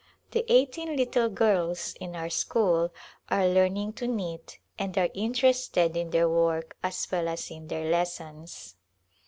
[0.31, 2.91] The eighteen little girls in our school
[3.29, 7.87] are learning to knit and are interested in their work as well as in their
[7.87, 8.77] lessons.